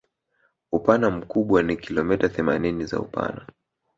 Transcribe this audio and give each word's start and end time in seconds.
Upana 0.73 1.09
mkubwa 1.09 1.63
ni 1.63 1.75
kilometa 1.77 2.29
themanini 2.29 2.85
za 2.85 2.99
upana 2.99 3.45